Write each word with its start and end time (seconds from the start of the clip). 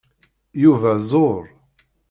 Yuba 0.63 0.93
zur. 1.09 1.43